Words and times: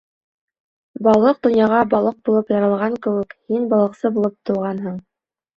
Балыҡ 1.07 1.37
донъяға 1.47 1.83
балыҡ 1.91 2.17
булып 2.29 2.49
яралған 2.55 2.97
кеүек, 3.05 3.37
һин 3.53 3.71
балыҡсы 3.75 4.15
булып 4.17 4.37
тыуғанһың. 4.51 4.99